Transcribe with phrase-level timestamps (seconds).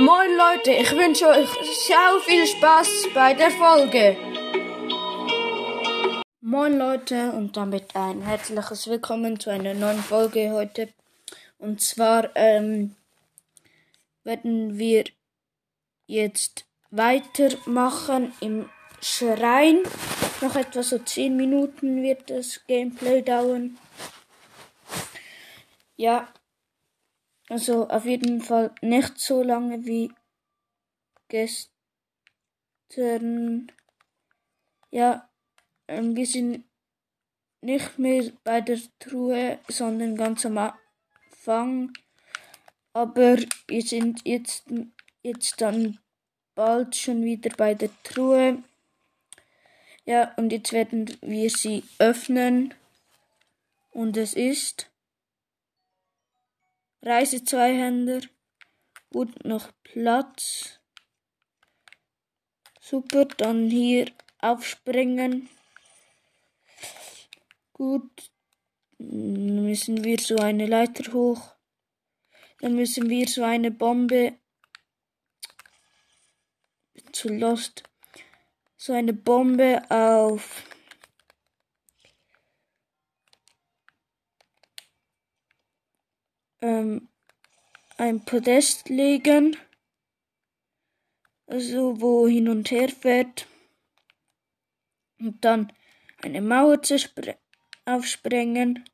[0.00, 1.50] Moin Leute, ich wünsche euch
[1.86, 4.16] sehr viel Spaß bei der Folge.
[6.40, 10.88] Moin Leute und damit ein herzliches Willkommen zu einer neuen Folge heute.
[11.58, 12.96] Und zwar ähm,
[14.24, 15.04] werden wir
[16.06, 18.70] jetzt weitermachen im
[19.02, 19.82] Schrein.
[20.40, 23.76] Noch etwa so 10 Minuten wird das Gameplay dauern.
[25.96, 26.26] Ja,
[27.50, 30.12] also auf jeden Fall nicht so lange wie
[31.28, 31.72] gestern.
[34.92, 35.28] Ja,
[35.88, 36.64] ähm, wir sind
[37.60, 41.92] nicht mehr bei der Truhe, sondern ganz am Anfang.
[42.92, 43.36] Aber
[43.66, 44.64] wir sind jetzt,
[45.22, 45.98] jetzt dann
[46.54, 48.62] bald schon wieder bei der Truhe.
[50.04, 52.74] Ja, und jetzt werden wir sie öffnen.
[53.90, 54.89] Und es ist
[57.02, 58.20] Reise Zweihänder.
[59.10, 60.80] Gut, noch Platz.
[62.80, 65.48] Super, dann hier aufspringen.
[67.72, 68.30] Gut.
[68.98, 71.54] Dann müssen wir so eine Leiter hoch.
[72.60, 74.38] Dann müssen wir so eine Bombe
[77.12, 77.82] zu Lost.
[78.76, 80.64] So eine Bombe auf
[86.60, 87.08] ähm,
[87.96, 89.56] ein Podest legen,
[91.46, 93.46] also wo hin und her fährt
[95.18, 95.72] und dann
[96.22, 96.80] eine Mauer
[97.84, 98.84] aufsprengen.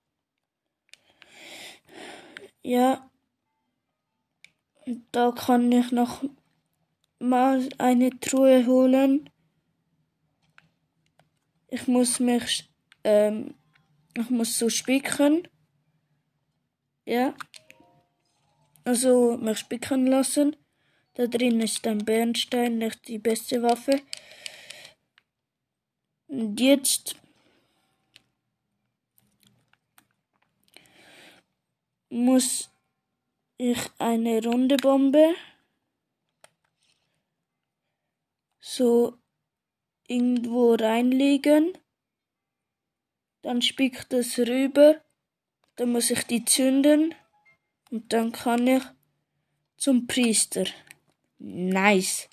[2.62, 3.10] Ja,
[5.12, 6.24] da kann ich noch
[7.18, 9.30] mal eine Truhe holen.
[11.68, 12.70] Ich muss mich,
[13.04, 13.54] ähm,
[14.16, 15.48] ich muss so spicken.
[17.06, 17.34] Ja.
[18.84, 20.56] Also mich spicken lassen.
[21.14, 24.02] Da drin ist ein Bernstein, nicht die beste Waffe.
[26.28, 27.16] Und jetzt
[32.10, 32.70] muss
[33.56, 35.34] ich eine runde Bombe
[38.60, 39.16] so
[40.08, 41.78] irgendwo reinlegen.
[43.42, 45.00] Dann spickt es rüber
[45.76, 47.14] dann muss ich die zünden
[47.90, 48.82] und dann kann ich
[49.76, 50.64] zum Priester.
[51.38, 52.28] Nice.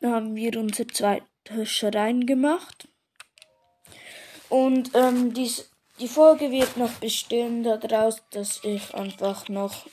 [0.00, 2.88] Da haben wir unser zweites Schrein gemacht.
[4.48, 9.86] Und ähm, dies, die Folge wird noch bestehen daraus, dass ich einfach noch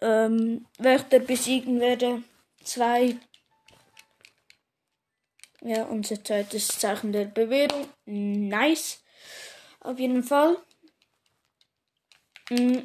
[0.00, 2.22] ähm, Wächter besiegen werde.
[2.62, 3.16] Zwei
[5.64, 7.88] ja, unser zweites Zeichen der Bewährung.
[8.04, 9.02] Nice.
[9.80, 10.56] Auf jeden Fall.
[12.50, 12.78] Mm,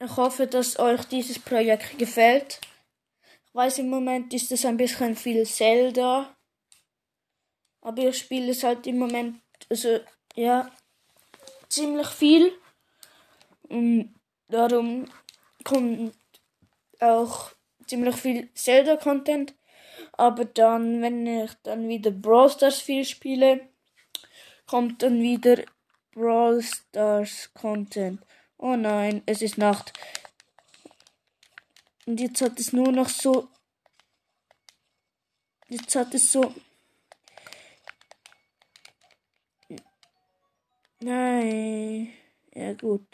[0.00, 2.60] ich hoffe, dass euch dieses Projekt gefällt.
[3.46, 6.34] Ich weiß, im Moment ist es ein bisschen viel Zelda.
[7.80, 10.00] Aber ich spiele es halt im Moment, also,
[10.34, 10.70] ja,
[11.68, 12.52] ziemlich viel.
[13.68, 14.14] Und
[14.48, 15.06] darum
[15.64, 16.14] kommt
[17.00, 17.52] auch
[17.86, 19.54] ziemlich viel Zelda-Content.
[20.18, 23.68] Aber dann, wenn ich dann wieder Brawl Stars viel spiele,
[24.66, 25.62] kommt dann wieder
[26.10, 28.20] Brawl Stars Content.
[28.56, 29.92] Oh nein, es ist Nacht.
[32.04, 33.48] Und jetzt hat es nur noch so.
[35.68, 36.52] Jetzt hat es so.
[40.98, 42.12] Nein.
[42.54, 43.06] Ja gut.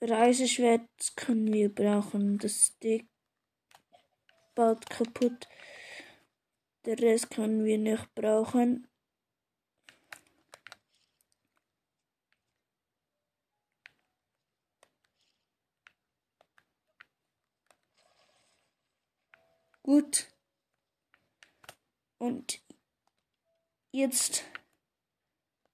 [0.00, 2.38] Reiseschwert können wir brauchen.
[2.38, 3.11] Das Stick
[4.54, 5.48] bald kaputt.
[6.84, 8.88] Der Rest können wir nicht brauchen.
[19.82, 20.28] Gut.
[22.18, 22.62] Und
[23.90, 24.44] jetzt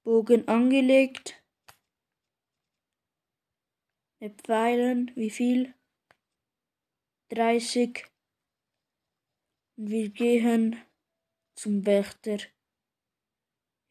[0.03, 1.43] Bogen angelegt.
[4.21, 5.75] Mit Pfeilen, wie viel?
[7.29, 8.07] 30.
[9.81, 10.77] Wir gehen
[11.55, 12.39] zum Wächter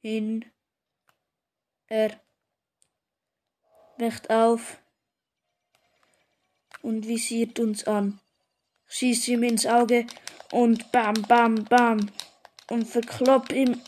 [0.01, 0.43] hin.
[1.87, 2.19] Er
[3.97, 4.81] wacht auf
[6.81, 8.19] und visiert uns an.
[8.87, 10.05] Schießt ihm ins Auge
[10.51, 12.11] und bam, bam, bam
[12.69, 13.81] und verkloppt ihm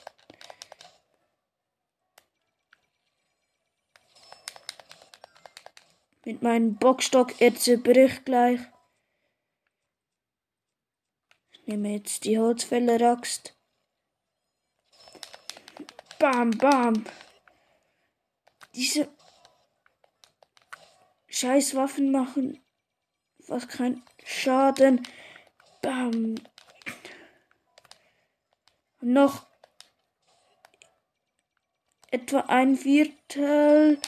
[6.24, 7.42] mit meinem Bockstock.
[7.42, 8.62] Er zerbricht gleich
[11.70, 13.56] nehme jetzt die Holzfäller-Axt.
[16.18, 17.06] Bam, bam.
[18.74, 19.08] Diese
[21.28, 22.60] scheiß Waffen machen
[23.40, 25.08] fast keinen Schaden.
[25.84, 26.36] Bam.
[29.02, 29.46] Noch
[32.10, 34.00] etwa ein Viertel.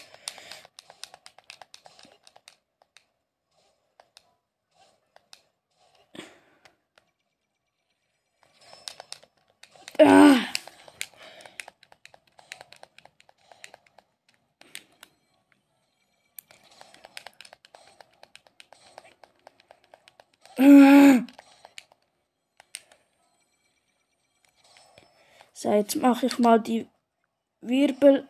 [10.03, 10.47] Ah.
[25.53, 26.87] So, jetzt mache ich mal die
[27.61, 28.27] Wirbelattacke.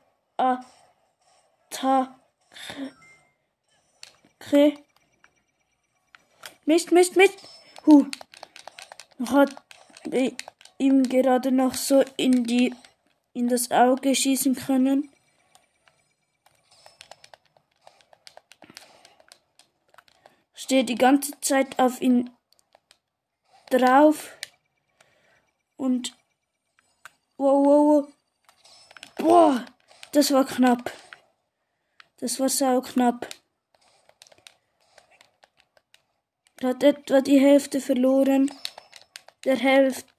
[6.65, 7.39] Mist, Mist, Mist.
[7.85, 8.05] Huh.
[9.27, 9.55] Hat
[10.81, 12.73] ihm gerade noch so in die
[13.33, 15.09] in das Auge schießen können.
[20.53, 22.29] Stehe die ganze Zeit auf ihn
[23.69, 24.37] drauf
[25.77, 26.17] und
[27.37, 28.13] wow, wow, wow.
[29.17, 29.65] Boah,
[30.13, 30.91] das war knapp.
[32.17, 33.27] Das war sau knapp.
[36.63, 38.51] Hat etwa die Hälfte verloren.
[39.45, 40.10] Der Hälfte,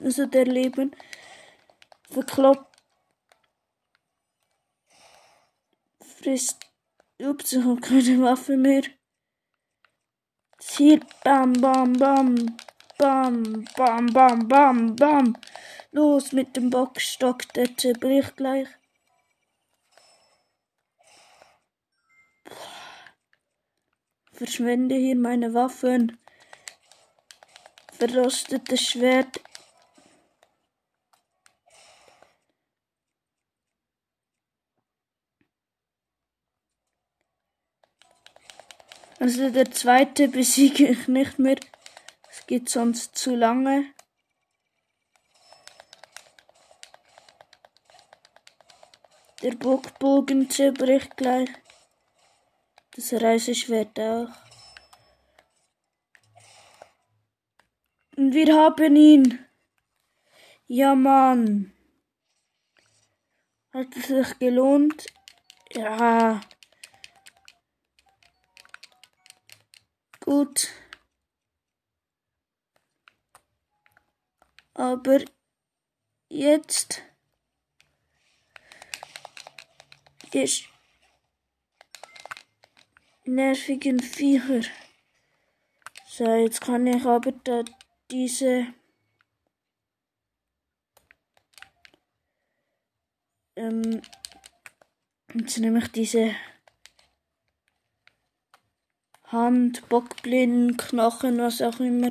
[0.00, 0.94] also der Leben.
[2.10, 2.76] Verkloppt.
[6.00, 6.64] Frisst.
[7.20, 8.82] Ups, ich habe keine Waffe mehr.
[10.58, 11.00] Ziel.
[11.24, 12.56] Bam, bam, bam.
[12.98, 15.36] Bam, bam, bam, bam, bam.
[15.92, 18.68] Los mit dem Bockstock, der zerbricht gleich.
[24.32, 26.18] Verschwende hier meine Waffen.
[27.92, 29.40] Verrostetes Schwert.
[39.20, 41.58] Also der zweite besiege ich nicht mehr.
[42.30, 43.92] Es geht sonst zu lange.
[49.42, 51.48] Der Bockbogen zerbricht gleich.
[52.94, 54.30] Das Reiseschwert auch.
[58.16, 59.46] Und wir haben ihn.
[60.66, 61.72] Ja, Mann.
[63.72, 65.06] Hat es sich gelohnt?
[65.72, 66.40] Ja.
[70.28, 70.68] Gut.
[74.74, 75.24] Aber
[76.28, 77.02] jetzt
[80.34, 80.64] ist
[83.24, 84.68] nervigen Viecher.
[86.06, 87.64] So, jetzt kann ich aber da
[88.10, 88.74] diese
[93.56, 94.02] ähm,
[95.32, 96.34] jetzt nehme ich diese
[99.30, 102.10] Hand, Bockblinden, Knochen, was auch immer,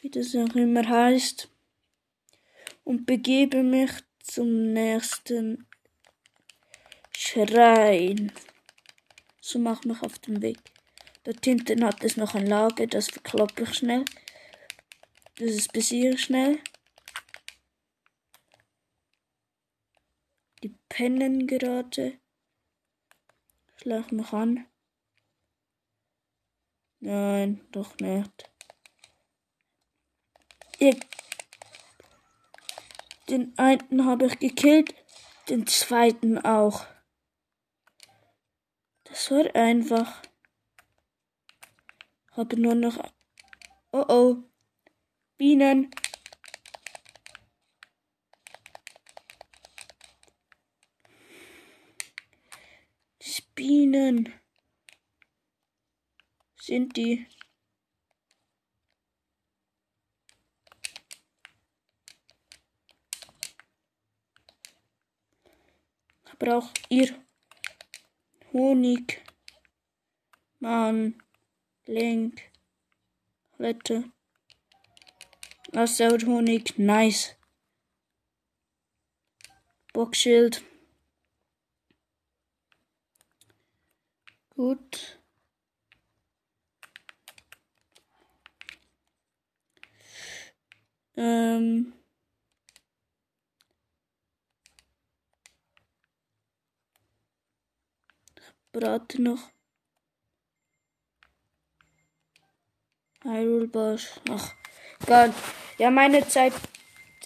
[0.00, 1.50] wie das auch immer heißt,
[2.84, 3.90] und begebe mich
[4.22, 5.66] zum nächsten
[7.14, 8.32] Schrein.
[9.40, 10.58] So mach mich auf den Weg.
[11.24, 14.04] Dort hinten hat es noch ein Lager, das verkloppe ich schnell.
[15.36, 16.58] Das ist besiege ich schnell.
[20.62, 22.18] Die pennen gerade.
[23.76, 24.66] Schlag mich an.
[27.04, 28.48] Nein, doch nicht.
[30.78, 31.00] Ich,
[33.28, 34.94] den einen habe ich gekillt,
[35.48, 36.86] den zweiten auch.
[39.02, 40.22] Das war einfach.
[42.36, 42.98] Habe nur noch.
[43.90, 44.36] Oh oh.
[45.36, 45.90] Bienen.
[53.56, 54.41] Bienen.
[56.72, 57.26] Sind die.
[66.38, 67.14] Braucht ihr
[68.54, 69.20] Honig,
[70.60, 71.22] Mann,
[71.84, 72.40] Link,
[73.58, 74.10] Lette.
[75.74, 77.36] Aussauert Honig, nice.
[79.92, 80.64] Bockschild.
[84.56, 85.21] Gut.
[91.16, 91.92] Ähm.
[98.72, 99.50] Brate noch.
[103.24, 104.20] Hyrule Boss.
[104.30, 104.54] Ach,
[105.06, 105.32] Gott.
[105.78, 106.54] Ja, meine Zeit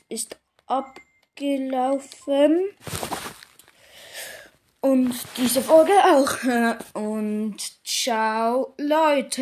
[0.09, 2.71] ist abgelaufen.
[4.81, 6.85] Und diese Folge auch.
[6.95, 9.31] Und ciao, Leute.